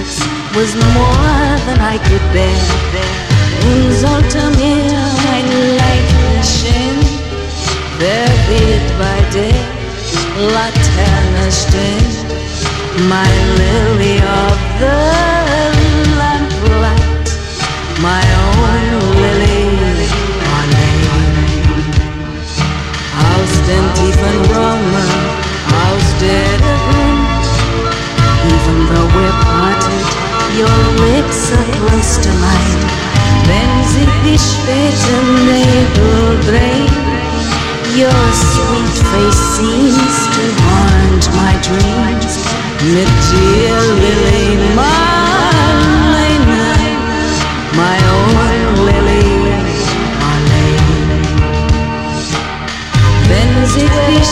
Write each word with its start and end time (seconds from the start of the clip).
yours 0.00 0.20
was 0.56 0.74
more 0.94 1.48
than 1.66 1.80
I 1.80 1.98
could 1.98 2.26
bear. 2.32 3.00
Zoltamir, 4.00 4.96
I 5.34 5.40
like 5.80 6.10
Shin, 6.44 6.96
buried 7.98 8.86
by 8.98 9.18
day, 9.30 9.58
La 10.54 10.66
Terna 10.86 11.46
My 13.08 13.30
lily 13.58 14.16
of 14.16 14.58
the 14.80 15.19
Klosterlein, 31.80 32.80
wenn 33.46 33.72
sich 33.88 34.12
die 34.24 34.38
späten 34.38 35.46
Nebel 35.46 36.38
drehen. 36.46 36.94
Your 37.96 38.32
sweet 38.32 38.96
face 39.10 39.42
seems 39.56 40.16
to 40.34 40.42
haunt 40.68 41.24
my 41.34 41.54
dreams. 41.62 42.34
Mit 42.84 43.08
dir, 43.30 43.74
Lily, 44.02 44.48
my 47.76 47.98
own 48.12 48.74
Lily, 48.86 49.28
Marlene. 50.20 51.18
Wenn 53.28 53.52
sich 53.66 53.90
die 54.08 54.24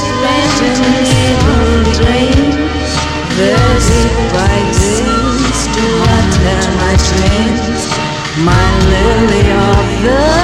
my 8.45 8.79
lily 8.91 9.53
of 9.53 10.03
the 10.03 10.38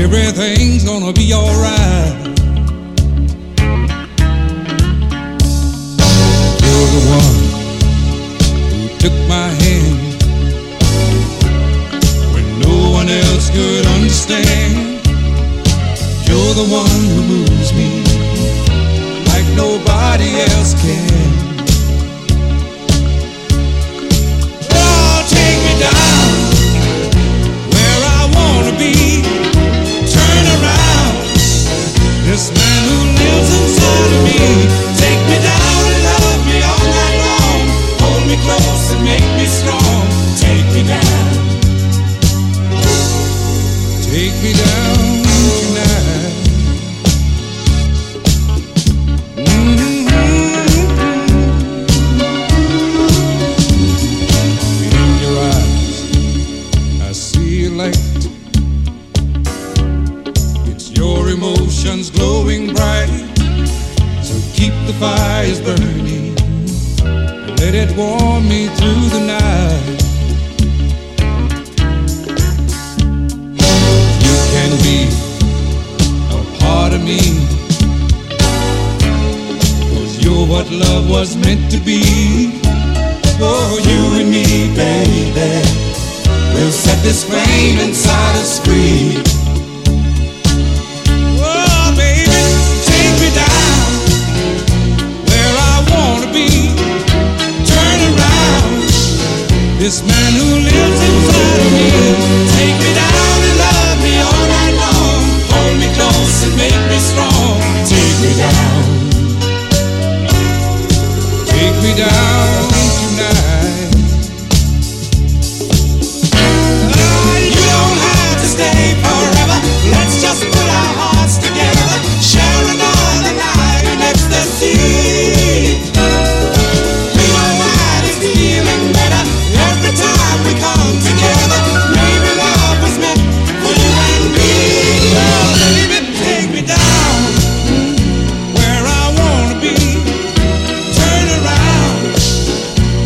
Everything's 0.00 0.84
gonna 0.84 1.12
be 1.12 1.32
alright. 1.34 2.14
You're 6.62 6.88
the 6.96 7.02
one 7.16 7.36
who 8.78 8.88
took 8.98 9.16
my 9.28 9.48
hand 9.62 9.98
when 12.32 12.46
no 12.60 12.92
one 12.92 13.08
else 13.08 13.50
could 13.50 13.86
understand. 13.86 15.04
You're 16.26 16.54
the 16.54 16.68
one 16.70 17.00
who 17.10 17.20
moves 17.34 17.72
me 17.74 17.90
like 19.26 19.46
nobody 19.56 20.30
else 20.52 20.74
can. 20.80 21.27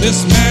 This 0.02 0.24
man 0.26 0.41